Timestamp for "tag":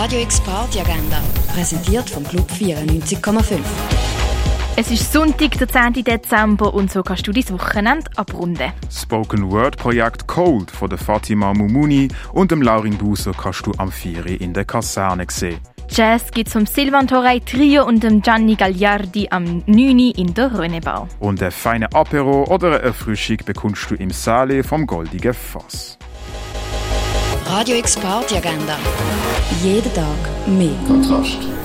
29.94-30.04